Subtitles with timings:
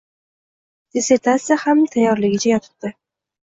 [0.95, 2.97] Dissertatsiya ham tayyorligicha yotibdi...